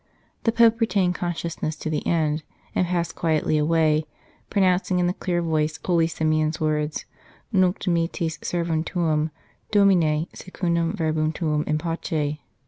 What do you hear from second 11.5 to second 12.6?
in pace."